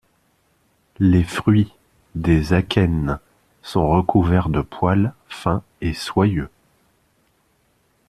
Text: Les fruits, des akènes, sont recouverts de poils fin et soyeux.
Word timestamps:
Les 0.97 1.23
fruits, 1.23 1.75
des 2.15 2.53
akènes, 2.53 3.19
sont 3.61 3.87
recouverts 3.87 4.49
de 4.49 4.61
poils 4.61 5.13
fin 5.29 5.61
et 5.81 5.93
soyeux. 5.93 6.49